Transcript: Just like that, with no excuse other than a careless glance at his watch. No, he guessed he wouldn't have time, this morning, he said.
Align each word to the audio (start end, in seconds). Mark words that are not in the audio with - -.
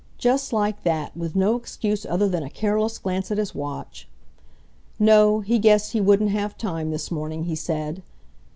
Just 0.17 0.51
like 0.51 0.81
that, 0.81 1.15
with 1.15 1.35
no 1.35 1.55
excuse 1.55 2.07
other 2.07 2.27
than 2.27 2.41
a 2.41 2.49
careless 2.49 2.97
glance 2.97 3.29
at 3.29 3.37
his 3.37 3.53
watch. 3.53 4.07
No, 4.97 5.41
he 5.41 5.59
guessed 5.59 5.91
he 5.91 6.01
wouldn't 6.01 6.31
have 6.31 6.57
time, 6.57 6.89
this 6.89 7.11
morning, 7.11 7.43
he 7.43 7.53
said. 7.55 8.01